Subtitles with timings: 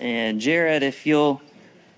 [0.00, 1.40] And Jerod, if you'll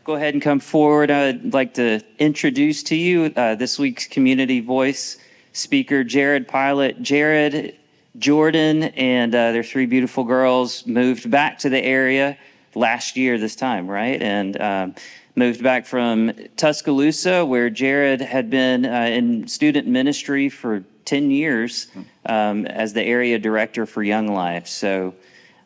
[0.04, 4.60] go ahead and come forward, I'd like to introduce to you uh, this week's Community
[4.60, 5.18] Voice
[5.52, 7.02] speaker, Jerod Pilot.
[7.02, 7.74] Jerod,
[8.18, 12.36] Jordan, and uh, their three beautiful girls moved back to the area
[12.74, 14.20] last year this time, right?
[14.20, 14.94] And um,
[15.34, 21.88] moved back from Tuscaloosa, where Jerod had been uh, in student ministry for 10 years
[22.26, 24.66] um, as the area director for Young Life.
[24.66, 25.14] So,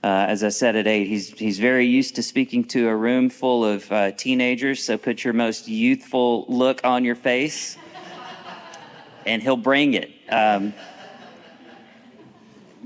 [0.02, 3.28] uh, as I said at eight, he's, he's very used to speaking to a room
[3.28, 4.82] full of uh, teenagers.
[4.82, 7.76] So, put your most youthful look on your face,
[9.26, 10.10] and he'll bring it.
[10.30, 10.72] Um,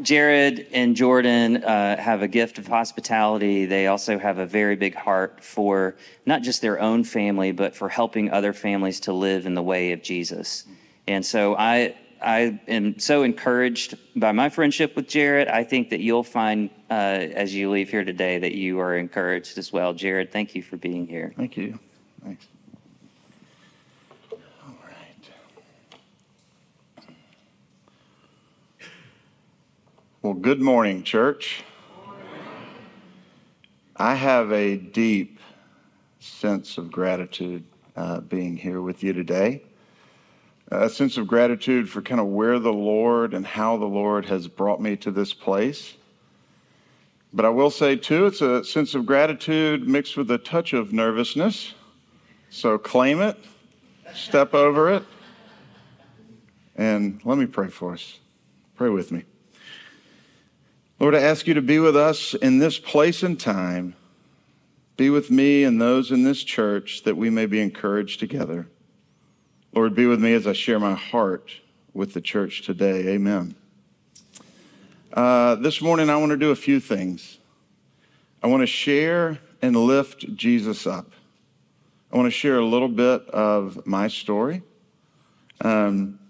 [0.01, 3.65] Jerod and Jordan uh, have a gift of hospitality.
[3.65, 5.95] They also have a very big heart for
[6.27, 9.93] not just their own family, but for helping other families to live in the way
[9.93, 10.65] of Jesus.
[11.07, 11.95] And so I,
[12.25, 15.51] I am so encouraged by my friendship with Jerod.
[15.51, 19.59] I think that you'll find uh, as you leave here today that you are encouraged
[19.59, 19.93] as well.
[19.93, 21.35] Jerod, thank you for being here.
[21.37, 21.79] Thank you.
[22.25, 22.47] Thanks.
[24.33, 24.39] All
[24.87, 25.31] right.
[30.23, 31.63] Well, good morning, church.
[33.97, 35.39] I have a deep
[36.21, 37.65] sense of gratitude
[37.97, 39.63] uh, being here with you today.
[40.71, 44.49] A sense of gratitude for kind of where the Lord and how the Lord has
[44.49, 45.95] brought me to this place.
[47.33, 50.93] But I will say, too, it's a sense of gratitude mixed with a touch of
[50.93, 51.75] nervousness.
[52.49, 53.37] So claim it,
[54.15, 55.03] step over it,
[56.77, 58.21] and let me pray for us.
[58.77, 59.25] Pray with me.
[61.01, 63.97] Lord, I ask you to be with us in this place and time.
[64.97, 68.69] Be with me and those in this church that we may be encouraged together.
[69.75, 71.51] Lord, be with me as I share my heart
[71.93, 73.09] with the church today.
[73.09, 73.57] Amen.
[75.13, 77.39] Uh, this morning, I want to do a few things.
[78.41, 81.11] I want to share and lift Jesus up.
[82.13, 84.63] I want to share a little bit of my story.
[85.61, 86.21] Um,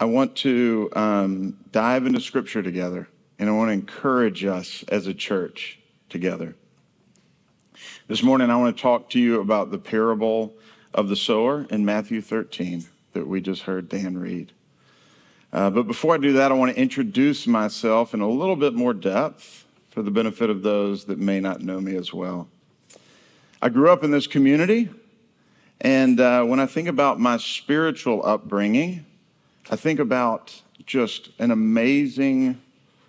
[0.00, 3.06] I want to um, dive into scripture together,
[3.38, 5.78] and I want to encourage us as a church
[6.08, 6.56] together.
[8.08, 10.54] This morning, I want to talk to you about the parable
[10.94, 14.52] of the sower in Matthew 13 that we just heard Dan read.
[15.52, 18.74] Uh, but before I do that, I want to introduce myself in a little bit
[18.74, 22.48] more depth for the benefit of those that may not know me as well.
[23.60, 24.88] I grew up in this community,
[25.80, 29.04] and uh, when I think about my spiritual upbringing,
[29.70, 32.60] I think about just an amazing,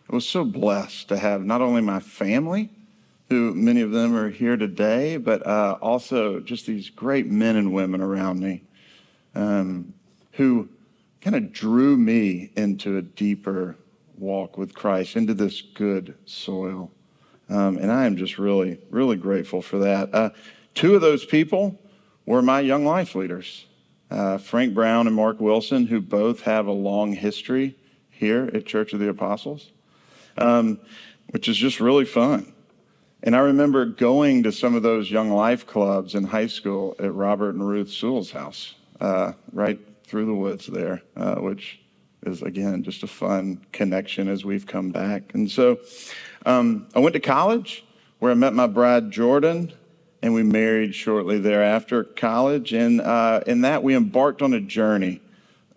[0.09, 2.69] I was so blessed to have not only my family,
[3.31, 7.71] who many of them are here today, but uh, also just these great men and
[7.71, 8.61] women around me
[9.35, 9.93] um,
[10.33, 10.67] who
[11.21, 13.77] kind of drew me into a deeper
[14.17, 16.91] walk with Christ, into this good soil.
[17.47, 20.13] Um, and I am just really, really grateful for that.
[20.13, 20.31] Uh,
[20.73, 21.79] two of those people
[22.25, 23.65] were my young life leaders,
[24.09, 27.77] uh, Frank Brown and Mark Wilson, who both have a long history
[28.09, 29.71] here at Church of the Apostles,
[30.37, 30.81] um,
[31.29, 32.51] which is just really fun.
[33.23, 37.13] And I remember going to some of those young life clubs in high school at
[37.13, 41.79] Robert and Ruth Sewell's house, uh, right through the woods there, uh, which
[42.23, 45.35] is, again, just a fun connection as we've come back.
[45.35, 45.79] And so
[46.47, 47.85] um, I went to college
[48.17, 49.71] where I met my bride, Jordan,
[50.23, 52.73] and we married shortly thereafter college.
[52.73, 55.21] And uh, in that, we embarked on a journey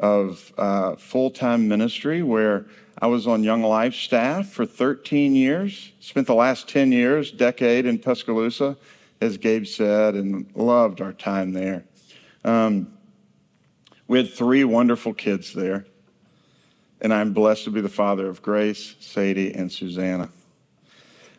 [0.05, 2.67] of uh, full time ministry where
[2.99, 7.87] I was on Young Life staff for 13 years, spent the last 10 years, decade
[7.87, 8.77] in Tuscaloosa,
[9.23, 11.85] as Gabe said, and loved our time there.
[12.45, 12.93] Um,
[14.07, 15.87] we had three wonderful kids there,
[17.01, 20.29] and I'm blessed to be the father of Grace, Sadie, and Susanna.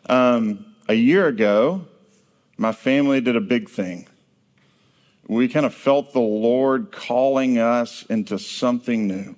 [0.08, 1.86] Um, a year ago,
[2.58, 4.08] my family did a big thing.
[5.28, 9.36] We kind of felt the Lord calling us into something new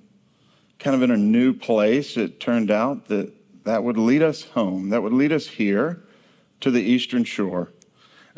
[0.79, 2.17] kind of in a new place.
[2.17, 3.33] It turned out that
[3.65, 6.01] that would lead us home, that would lead us here
[6.61, 7.69] to the Eastern Shore.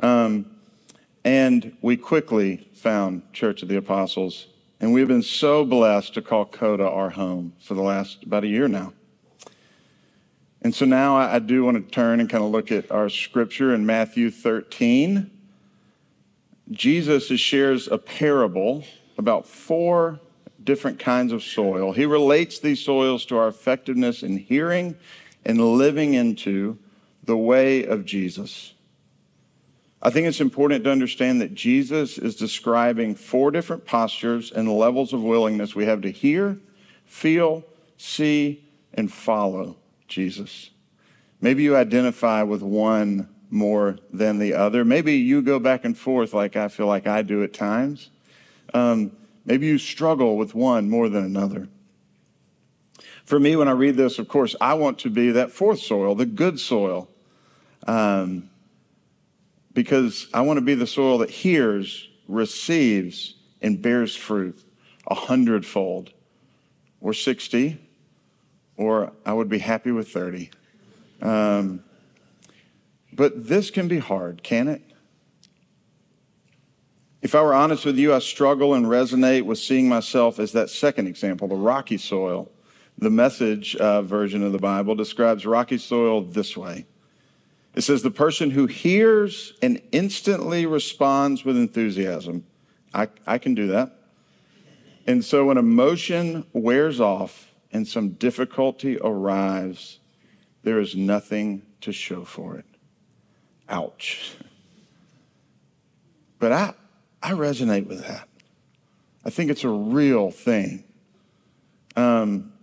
[0.01, 0.57] Um,
[1.23, 4.47] and we quickly found Church of the Apostles.
[4.79, 8.47] And we've been so blessed to call Coda our home for the last about a
[8.47, 8.93] year now.
[10.63, 13.73] And so now I do want to turn and kind of look at our scripture
[13.73, 15.30] in Matthew 13.
[16.71, 18.83] Jesus shares a parable
[19.17, 20.19] about four
[20.63, 21.91] different kinds of soil.
[21.91, 24.95] He relates these soils to our effectiveness in hearing
[25.45, 26.77] and living into
[27.23, 28.73] the way of Jesus.
[30.01, 35.13] I think it's important to understand that Jesus is describing four different postures and levels
[35.13, 36.57] of willingness we have to hear,
[37.05, 37.63] feel,
[37.97, 38.63] see,
[38.93, 39.77] and follow
[40.07, 40.71] Jesus.
[41.39, 44.85] Maybe you identify with one more than the other.
[44.85, 48.09] Maybe you go back and forth like I feel like I do at times.
[48.73, 49.11] Um,
[49.45, 51.67] maybe you struggle with one more than another.
[53.25, 56.15] For me, when I read this, of course, I want to be that fourth soil,
[56.15, 57.09] the good soil,
[57.87, 58.49] um,
[59.73, 64.63] because I want to be the soil that hears, receives, and bears fruit
[65.07, 66.11] a hundredfold,
[67.01, 67.77] or 60,
[68.77, 70.51] or I would be happy with 30.
[71.21, 71.83] Um,
[73.13, 74.81] but this can be hard, can it?
[77.21, 80.69] If I were honest with you, I struggle and resonate with seeing myself as that
[80.69, 82.51] second example, the rocky soil.
[82.97, 86.85] The message uh, version of the Bible describes rocky soil this way
[87.75, 92.45] it says, The person who hears and instantly responds with enthusiasm.
[92.93, 93.97] I, I can do that.
[95.07, 99.99] And so when emotion wears off and some difficulty arrives,
[100.63, 102.65] there is nothing to show for it.
[103.71, 104.35] Ouch.
[106.39, 106.73] But I,
[107.23, 108.27] I resonate with that.
[109.23, 110.83] I think it's a real thing.
[111.95, 112.53] Um,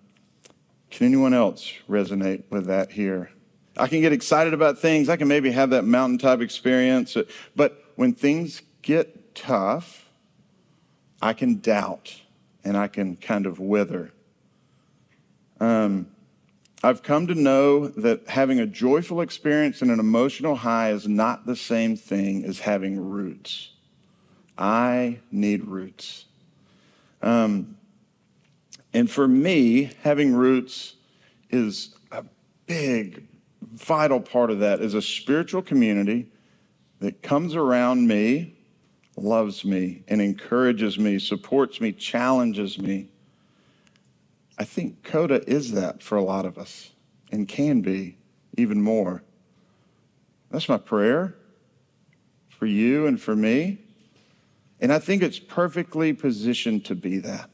[0.90, 3.31] can anyone else resonate with that here?
[3.76, 5.08] I can get excited about things.
[5.08, 7.16] I can maybe have that mountaintop experience.
[7.56, 10.10] But when things get tough,
[11.22, 12.20] I can doubt
[12.64, 14.12] and I can kind of wither.
[15.60, 16.08] Um,
[16.82, 21.44] I've come to know that having a joyful experience and an emotional high is not
[21.44, 23.72] the same thing as having roots.
[24.56, 26.26] I need roots.
[27.20, 27.76] Um,
[28.94, 30.94] and for me, having roots
[31.50, 32.25] is a
[32.66, 33.26] big,
[33.60, 36.28] vital part of that is a spiritual community
[37.00, 38.54] that comes around me,
[39.16, 43.08] loves me, and encourages me, supports me, challenges me
[44.58, 46.90] I think Coda is that for a lot of us
[47.31, 48.19] and can be
[48.56, 49.22] even more.
[50.50, 51.37] That's my prayer
[52.49, 53.78] for you and for me.
[54.81, 57.50] And I think it's perfectly positioned to be that.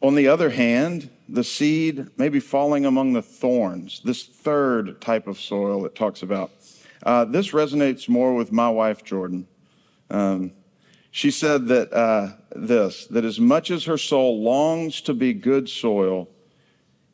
[0.00, 5.26] On the other hand, the seed may be falling among the thorns, this third type
[5.26, 6.50] of soil it talks about.
[7.02, 9.46] Uh, this resonates more with my wife, Jordan.
[10.10, 10.52] Um,
[11.12, 15.68] she said that uh, this that as much as her soul longs to be good
[15.68, 16.26] soil,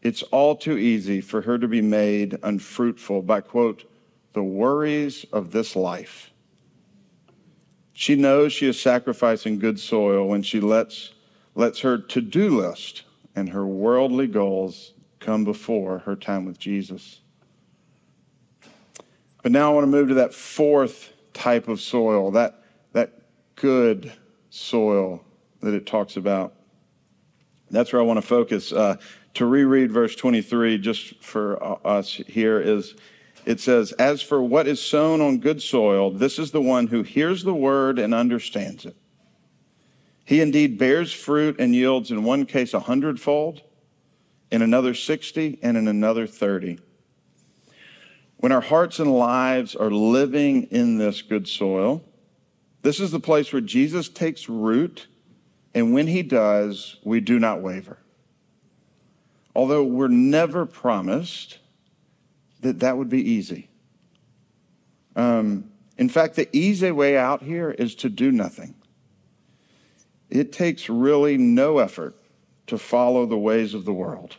[0.02, 3.90] it's all too easy for her to be made unfruitful by, quote,
[4.34, 6.30] the worries of this life.
[7.92, 11.12] She knows she is sacrificing good soil when she lets,
[11.56, 13.02] lets her to do list
[13.34, 17.20] and her worldly goals come before her time with Jesus.
[19.42, 22.62] But now I want to move to that fourth type of soil, that
[23.58, 24.12] good
[24.50, 25.24] soil
[25.60, 26.54] that it talks about.
[27.70, 28.72] That's where I want to focus.
[28.72, 28.96] Uh,
[29.34, 32.94] to reread verse 23, just for uh, us here, is
[33.44, 37.02] it says, As for what is sown on good soil, this is the one who
[37.02, 38.96] hears the word and understands it.
[40.24, 43.62] He indeed bears fruit and yields in one case a hundredfold,
[44.50, 46.78] in another 60, and in another 30.
[48.36, 52.04] When our hearts and lives are living in this good soil,
[52.82, 55.06] this is the place where Jesus takes root,
[55.74, 57.98] and when he does, we do not waver.
[59.54, 61.58] Although we're never promised
[62.60, 63.68] that that would be easy.
[65.16, 68.74] Um, in fact, the easy way out here is to do nothing.
[70.30, 72.14] It takes really no effort
[72.68, 74.36] to follow the ways of the world.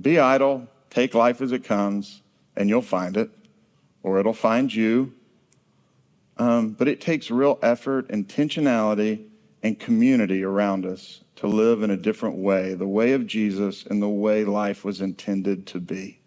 [0.00, 2.20] Be idle, take life as it comes,
[2.56, 3.30] and you'll find it,
[4.02, 5.14] or it'll find you,
[6.38, 9.26] um, but it takes real effort, intentionality,
[9.62, 14.02] and community around us to live in a different way, the way of Jesus and
[14.02, 16.20] the way life was intended to be.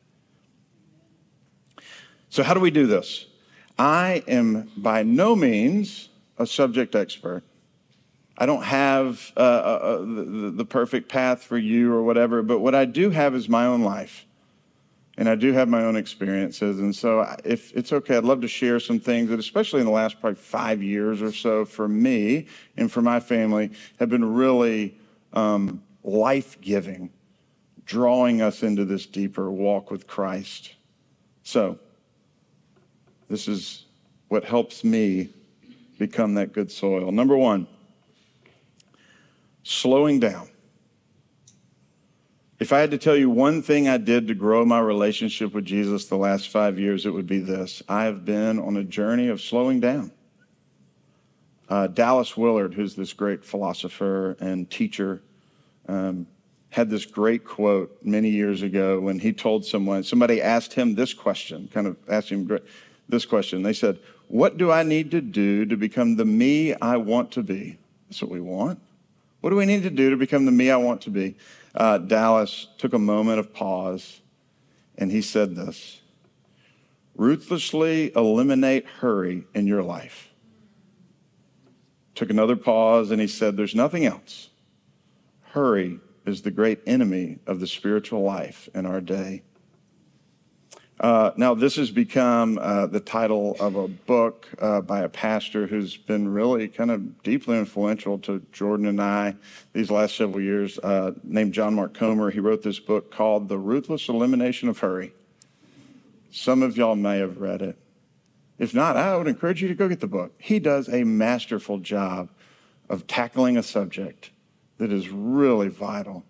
[2.30, 3.26] So, how do we do this?
[3.80, 7.44] I am by no means a subject expert.
[8.38, 12.60] I don't have uh, uh, uh the, the perfect path for you or whatever, but
[12.60, 14.27] what I do have is my own life
[15.18, 16.80] and I do have my own experiences.
[16.80, 19.92] And so, if it's okay, I'd love to share some things that, especially in the
[19.92, 22.46] last probably five years or so, for me
[22.78, 24.96] and for my family, have been really
[25.34, 27.10] um, life giving,
[27.84, 30.76] drawing us into this deeper walk with Christ.
[31.42, 31.80] So,
[33.28, 33.86] this is
[34.28, 35.30] what helps me
[35.98, 37.12] become that good soil.
[37.12, 37.68] Number one,
[39.64, 40.48] slowing down.
[42.60, 45.66] If I had to tell you one thing I did to grow my relationship with
[45.66, 49.28] Jesus the last five years, it would be this I have been on a journey
[49.28, 50.12] of slowing down.
[51.70, 55.22] Uh, Dallas Willard, who's this great philosopher and teacher,
[55.88, 56.26] um,
[56.70, 61.14] had this great quote many years ago when he told someone, somebody asked him this
[61.14, 62.60] question, kind of asked him,
[63.08, 63.62] this question.
[63.62, 64.00] They said,
[64.30, 67.78] What do I need to do to become the me I want to be?
[68.10, 68.80] That's what we want.
[69.42, 71.36] What do we need to do to become the me I want to be?
[71.78, 74.22] Uh, Dallas took a moment of pause
[74.98, 76.02] and he said this
[77.16, 80.30] Ruthlessly eliminate hurry in your life.
[82.16, 84.50] Took another pause and he said, There's nothing else.
[85.52, 89.44] Hurry is the great enemy of the spiritual life in our day.
[91.00, 95.68] Uh, now, this has become uh, the title of a book uh, by a pastor
[95.68, 99.36] who's been really kind of deeply influential to Jordan and I
[99.74, 102.32] these last several years, uh, named John Mark Comer.
[102.32, 105.14] He wrote this book called The Ruthless Elimination of Hurry.
[106.32, 107.78] Some of y'all may have read it.
[108.58, 110.34] If not, I would encourage you to go get the book.
[110.40, 112.30] He does a masterful job
[112.90, 114.32] of tackling a subject
[114.80, 116.24] that is really vital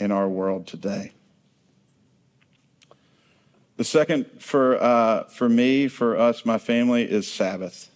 [0.00, 1.12] in our world today.
[3.76, 7.90] The second for, uh, for me, for us, my family, is Sabbath.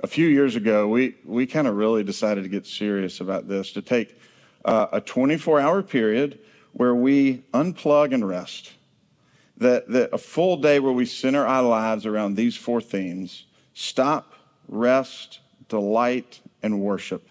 [0.00, 3.72] A few years ago, we, we kind of really decided to get serious about this,
[3.72, 4.18] to take
[4.64, 6.38] uh, a 24 hour period
[6.72, 8.72] where we unplug and rest.
[9.58, 14.32] That, that a full day where we center our lives around these four themes stop,
[14.68, 17.28] rest, delight, and worship.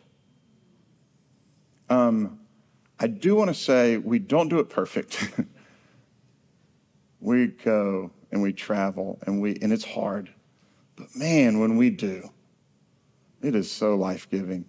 [1.90, 2.40] Um,
[3.00, 5.32] I do want to say we don't do it perfect.
[7.26, 10.30] we go and we travel and we and it's hard.
[10.96, 12.30] But man, when we do,
[13.42, 14.66] it is so life-giving.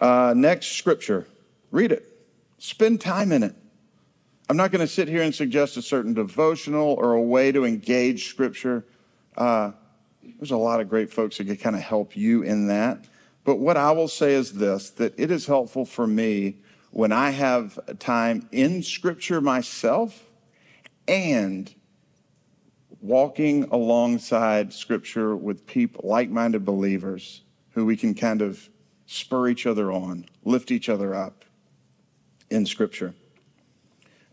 [0.00, 1.26] Uh, next scripture.
[1.70, 2.04] Read it.
[2.58, 3.54] Spend time in it.
[4.48, 7.64] I'm not going to sit here and suggest a certain devotional or a way to
[7.64, 8.84] engage scripture.
[9.36, 9.72] Uh,
[10.22, 13.04] there's a lot of great folks that can kind of help you in that.
[13.44, 16.56] But what I will say is this that it is helpful for me
[16.90, 20.24] when I have time in Scripture myself
[21.06, 21.72] and
[23.00, 28.68] walking alongside Scripture with people, like minded believers who we can kind of
[29.06, 31.44] spur each other on, lift each other up
[32.50, 33.14] in Scripture.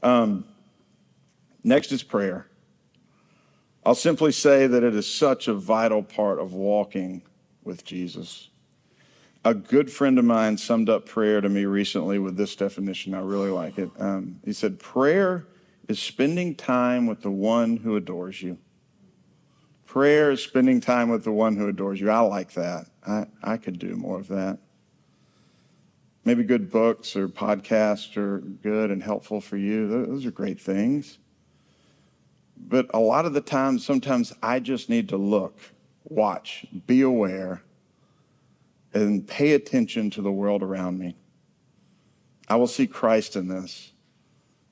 [0.01, 0.45] Um,
[1.63, 2.47] next is prayer.
[3.85, 7.21] I'll simply say that it is such a vital part of walking
[7.63, 8.49] with Jesus.
[9.45, 13.13] A good friend of mine summed up prayer to me recently with this definition.
[13.13, 13.89] I really like it.
[13.99, 15.45] Um, he said, Prayer
[15.89, 18.57] is spending time with the one who adores you.
[19.85, 22.09] Prayer is spending time with the one who adores you.
[22.09, 22.87] I like that.
[23.05, 24.59] I, I could do more of that.
[26.23, 29.89] Maybe good books or podcasts are good and helpful for you.
[29.89, 31.17] Those are great things.
[32.55, 35.59] But a lot of the times, sometimes I just need to look,
[36.05, 37.61] watch, be aware
[38.93, 41.15] and pay attention to the world around me.
[42.47, 43.91] I will see Christ in this.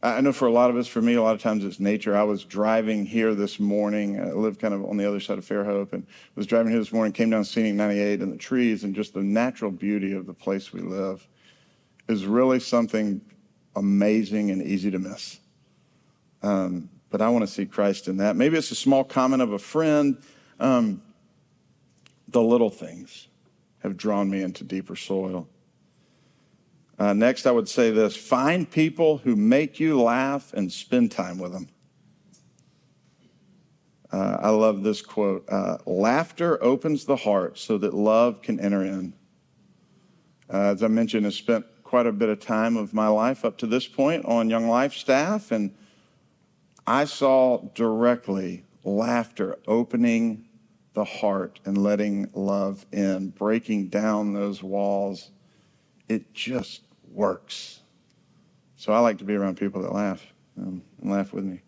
[0.03, 2.17] I know for a lot of us, for me, a lot of times it's nature.
[2.17, 4.19] I was driving here this morning.
[4.19, 6.91] I live kind of on the other side of Fairhope and was driving here this
[6.91, 10.33] morning, came down Scenic 98 and the trees and just the natural beauty of the
[10.33, 11.27] place we live
[12.07, 13.21] is really something
[13.75, 15.39] amazing and easy to miss.
[16.41, 18.35] Um, but I want to see Christ in that.
[18.35, 20.17] Maybe it's a small comment of a friend.
[20.59, 21.03] Um,
[22.27, 23.27] the little things
[23.83, 25.47] have drawn me into deeper soil.
[26.99, 31.39] Uh, next, I would say this find people who make you laugh and spend time
[31.39, 31.67] with them.
[34.11, 38.83] Uh, I love this quote uh, Laughter opens the heart so that love can enter
[38.83, 39.13] in.
[40.53, 43.57] Uh, as I mentioned, I spent quite a bit of time of my life up
[43.59, 45.73] to this point on Young Life staff, and
[46.85, 50.45] I saw directly laughter opening
[50.93, 55.31] the heart and letting love in, breaking down those walls.
[56.09, 57.79] It just works.
[58.75, 60.25] So I like to be around people that laugh
[60.57, 61.61] um, and laugh with me.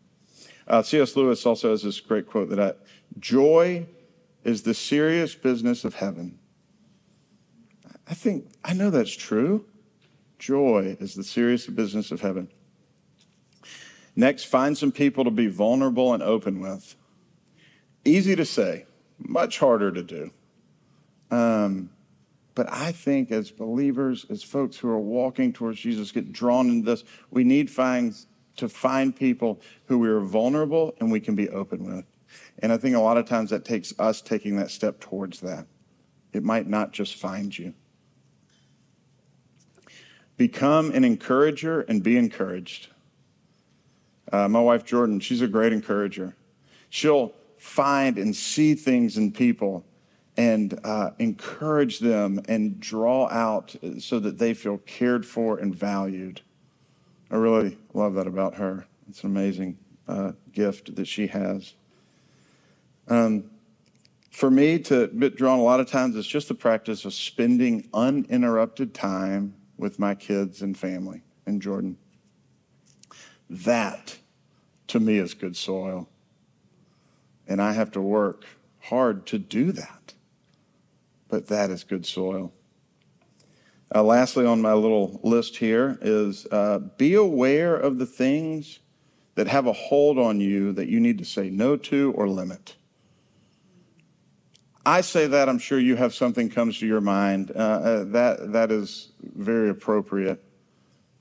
[0.68, 1.16] Uh, C.S.
[1.16, 2.74] Lewis also has this great quote that I,
[3.20, 3.86] joy
[4.44, 6.40] is the serious business of heaven.
[8.08, 9.66] I think, I know that's true.
[10.40, 12.50] Joy is the serious business of heaven.
[14.16, 16.96] Next, find some people to be vulnerable and open with.
[18.06, 18.86] Easy to say,
[19.28, 20.32] much harder to do.
[21.32, 21.90] Um,
[22.56, 26.86] but I think as believers, as folks who are walking towards Jesus, get drawn into
[26.86, 28.16] this, we need find,
[28.58, 32.06] to find people who we are vulnerable and we can be open with.
[32.60, 35.66] And I think a lot of times that takes us taking that step towards that.
[36.32, 37.74] It might not just find you.
[40.38, 42.90] Become an encourager and be encouraged.
[44.32, 46.36] Uh, my wife Jordan, she's a great encourager.
[46.90, 49.86] She'll find and see things in people
[50.36, 56.42] and uh, encourage them and draw out so that they feel cared for and valued.
[57.32, 58.86] I really love that about her.
[59.08, 59.78] It's an amazing
[60.10, 61.74] uh, gift that she has.
[63.08, 63.46] Um,
[64.30, 67.88] for me, to bit drawn a lot of times, it's just the practice of spending
[67.94, 71.98] uninterrupted time with my kids and family in Jordan.
[73.50, 74.18] That,
[74.88, 76.10] to me, is good soil.
[77.48, 78.46] And I have to work
[78.80, 80.14] hard to do that.
[81.28, 82.54] But that is good soil.
[83.94, 88.80] Uh, lastly, on my little list here is uh, be aware of the things
[89.36, 92.76] that have a hold on you that you need to say no to or limit.
[94.86, 97.52] I say that, I'm sure you have something comes to your mind.
[97.56, 100.44] Uh, uh, that, that is very appropriate.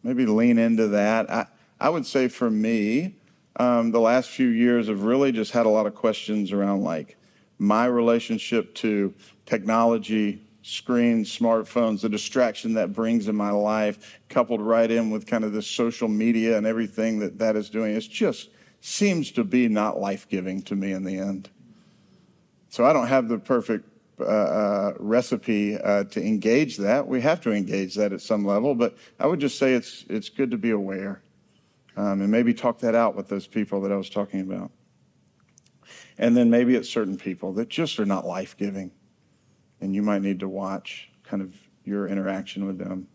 [0.02, 1.31] Maybe lean into that.
[1.31, 1.47] I,
[1.79, 3.17] I would say for me,
[3.57, 7.17] um, the last few years have really just had a lot of questions around like
[7.59, 9.15] my relationship to
[9.47, 15.45] technology, screens, smartphones, the distraction that brings in my life, coupled right in with kind
[15.45, 17.95] of the social media and everything that that is doing.
[17.95, 21.51] It just seems to be not life giving to me in the end.
[22.69, 23.87] So I don't have the perfect
[24.21, 27.07] uh, uh, recipe uh, to engage that.
[27.07, 30.29] We have to engage that at some level, but I would just say it's it's
[30.29, 31.23] good to be aware,
[31.97, 34.71] um, and maybe talk that out with those people that I was talking about.
[36.19, 38.93] And then maybe it's certain people that just are not life giving,
[39.81, 43.09] and you might need to watch kind of your interaction with them.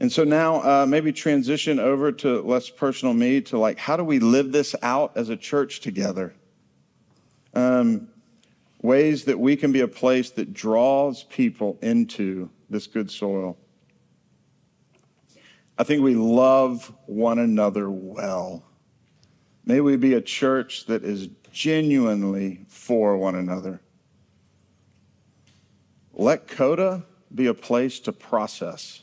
[0.00, 4.04] And so now uh, maybe transition over to less personal me to like how do
[4.04, 6.34] we live this out as a church together?
[7.54, 8.08] um,
[8.82, 13.56] ways that we can be a place that draws people into this good soil.
[15.76, 18.64] I think we love one another well.
[19.64, 23.80] May we be a church that is genuinely for one another.
[26.12, 27.04] Let Coda
[27.34, 29.02] be a place to process,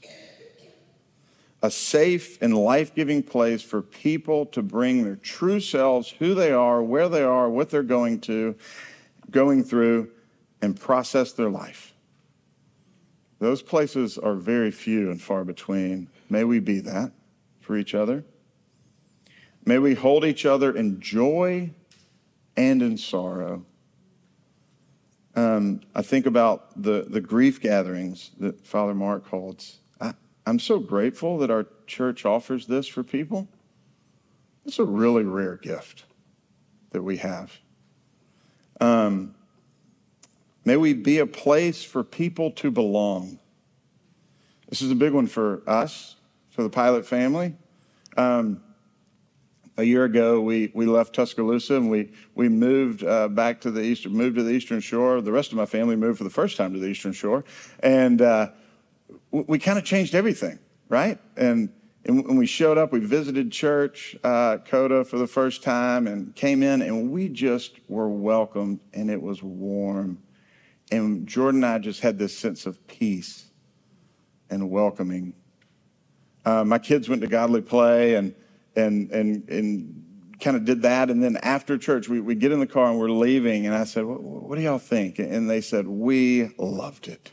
[1.61, 6.51] a safe and life giving place for people to bring their true selves, who they
[6.51, 8.55] are, where they are, what they're going to,
[9.29, 10.09] going through,
[10.61, 11.93] and process their life.
[13.39, 16.07] Those places are very few and far between.
[16.31, 17.11] May we be that
[17.59, 18.24] for each other.
[19.65, 21.72] May we hold each other in joy
[22.55, 23.65] and in sorrow.
[25.35, 29.79] Um, I think about the, the grief gatherings that Father Mark holds.
[30.46, 33.50] I'm so grateful that our church offers this for people.
[34.65, 36.05] It's a really rare gift
[36.91, 37.59] that we have.
[38.79, 39.35] Um,
[40.63, 43.37] may we be a place for people to belong.
[44.70, 46.15] This is a big one for us,
[46.51, 47.55] for the pilot family.
[48.18, 48.61] Um,
[49.77, 53.81] a year ago, we, we left Tuscaloosa and we, we moved uh, back to the
[53.81, 55.22] eastern, moved to the Eastern Shore.
[55.22, 57.44] The rest of my family moved for the first time to the Eastern Shore.
[57.79, 58.50] And uh,
[59.31, 60.59] we kind of changed everything,
[60.90, 61.18] right?
[61.37, 61.72] And,
[62.03, 66.35] and when we showed up, we visited church, uh, Coda, for the first time and
[66.35, 70.22] came in, and we just were welcomed, and it was warm.
[70.92, 73.46] And Jordan and I just had this sense of peace
[74.50, 75.33] and welcoming.
[76.45, 78.33] Uh, my kids went to Godly Play and,
[78.75, 81.09] and, and, and kind of did that.
[81.09, 83.65] And then after church, we, we get in the car and we're leaving.
[83.65, 85.19] And I said, what, what do y'all think?
[85.19, 87.31] And they said, We loved it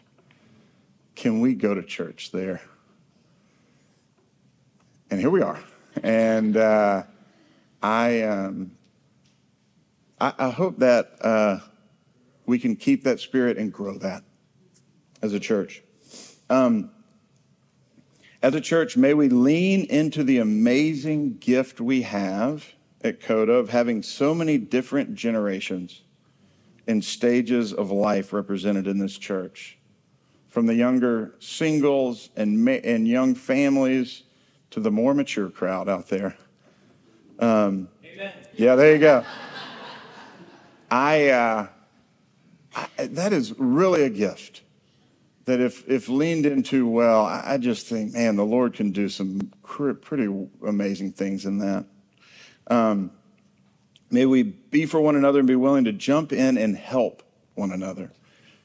[1.18, 2.62] can we go to church there?
[5.10, 5.58] And here we are.
[6.00, 7.02] And uh,
[7.82, 8.70] I, um,
[10.20, 11.58] I, I, hope that uh,
[12.46, 14.22] we can keep that spirit and grow that
[15.20, 15.82] as a church.
[16.48, 16.92] Um,
[18.42, 22.72] as a church, may we lean into the amazing gift we have
[23.02, 26.02] at Coda of having so many different generations
[26.86, 29.78] and stages of life represented in this church
[30.48, 34.22] from the younger singles and, ma- and young families
[34.70, 36.36] to the more mature crowd out there.
[37.38, 37.88] Um,
[38.54, 39.24] yeah, there you go.
[40.90, 41.66] I, uh,
[42.74, 44.62] I, that is really a gift.
[45.48, 49.50] That if, if leaned into well, I, just think, man, the Lord can do some
[49.62, 50.28] pretty
[50.66, 51.86] amazing things in that.
[52.66, 53.12] Um,
[54.10, 57.22] may we be for one another and be willing to jump in and help
[57.54, 58.12] one another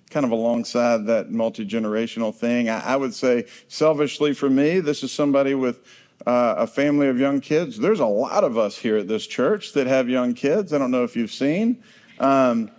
[0.10, 2.68] kind of alongside that multi generational thing.
[2.68, 5.80] I, I, would say, selfishly for me, this is somebody with
[6.28, 7.80] uh, a family of young kids.
[7.80, 10.74] There's a lot of us here at this church that have young kids.
[10.74, 11.82] I don't know if you've seen,
[12.20, 12.70] um,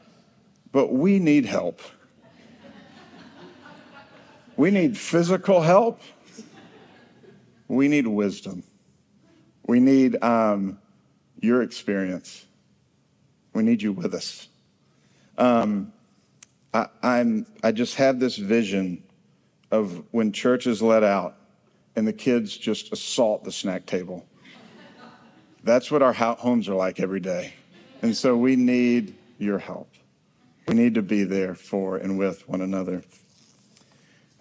[0.73, 1.81] but we need help.
[4.57, 6.01] We need physical help.
[7.69, 8.62] We need wisdom.
[9.67, 10.79] We need um,
[11.40, 12.47] your experience.
[13.53, 14.49] We need you with us.
[15.38, 15.93] Um,
[16.73, 19.03] I, I'm, I just have this vision
[19.71, 21.37] of when church is let out
[21.97, 24.27] and the kids just assault the snack table.
[25.62, 27.55] That's what our homes are like every day.
[28.03, 29.88] And so we need your help.
[30.69, 33.03] We need to be there for and with one another.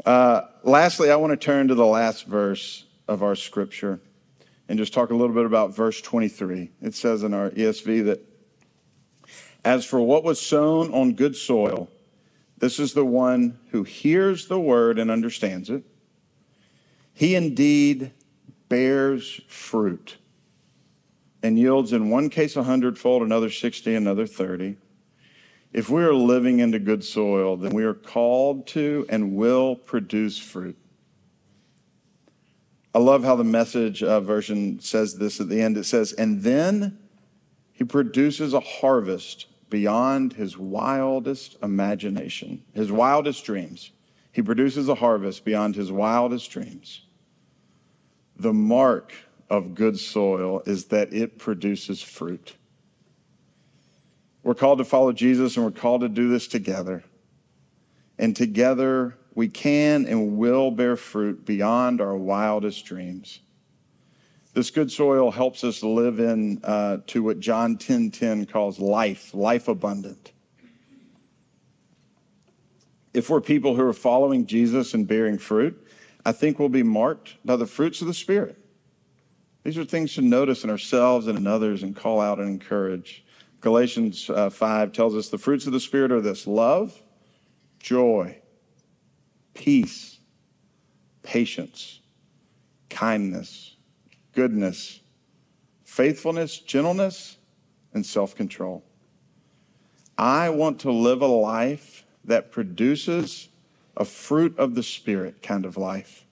[0.05, 3.99] Uh, lastly, I want to turn to the last verse of our scripture
[4.67, 6.71] and just talk a little bit about verse 23.
[6.81, 8.21] It says in our ESV that,
[9.63, 11.89] as for what was sown on good soil,
[12.57, 15.83] this is the one who hears the word and understands it.
[17.13, 18.11] He indeed
[18.67, 20.17] bears fruit
[21.41, 24.77] and yields in one case a hundredfold, another 60, another 30.
[25.73, 30.37] If we are living into good soil, then we are called to and will produce
[30.37, 30.77] fruit.
[32.93, 35.77] I love how the message uh, version says this at the end.
[35.77, 36.99] It says, And then
[37.71, 43.91] he produces a harvest beyond his wildest imagination, his wildest dreams.
[44.31, 47.01] He produces a harvest beyond his wildest dreams.
[48.35, 49.13] The mark
[49.49, 52.55] of good soil is that it produces fruit.
[54.43, 57.03] We're called to follow Jesus and we're called to do this together.
[58.19, 63.39] And together we can and will bear fruit beyond our wildest dreams.
[64.53, 69.33] This good soil helps us live in uh, to what John 10 10 calls life,
[69.33, 70.31] life abundant.
[73.13, 75.87] If we're people who are following Jesus and bearing fruit,
[76.25, 78.57] I think we'll be marked by the fruits of the Spirit.
[79.63, 83.23] These are things to notice in ourselves and in others and call out and encourage.
[83.63, 87.01] Galatians uh, 5 tells us the fruits of the Spirit are this love,
[87.79, 88.37] joy,
[89.53, 90.19] peace,
[91.23, 92.01] patience,
[92.89, 93.77] kindness,
[94.33, 94.99] goodness,
[95.85, 97.37] faithfulness, gentleness,
[97.93, 98.83] and self control.
[100.17, 103.47] I want to live a life that produces
[103.95, 106.25] a fruit of the Spirit kind of life.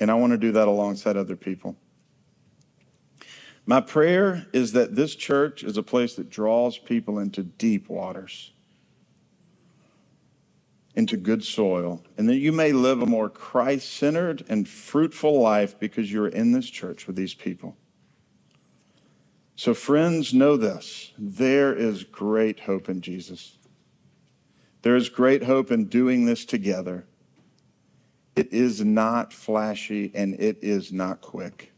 [0.00, 1.76] And I want to do that alongside other people.
[3.70, 8.52] My prayer is that this church is a place that draws people into deep waters,
[10.96, 15.78] into good soil, and that you may live a more Christ centered and fruitful life
[15.78, 17.76] because you're in this church with these people.
[19.54, 23.56] So, friends, know this there is great hope in Jesus.
[24.82, 27.06] There is great hope in doing this together.
[28.34, 31.69] It is not flashy and it is not quick.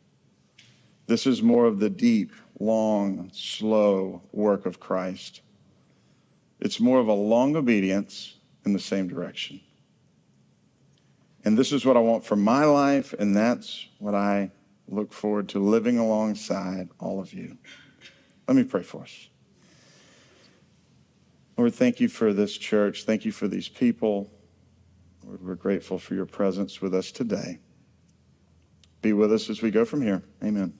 [1.06, 5.42] This is more of the deep, long, slow work of Christ.
[6.60, 9.60] It's more of a long obedience in the same direction.
[11.44, 14.52] And this is what I want for my life, and that's what I
[14.86, 17.58] look forward to living alongside all of you.
[18.46, 19.28] Let me pray for us.
[21.56, 23.04] Lord, thank you for this church.
[23.04, 24.30] Thank you for these people.
[25.24, 27.58] Lord, we're grateful for your presence with us today.
[29.00, 30.22] Be with us as we go from here.
[30.42, 30.74] Amen.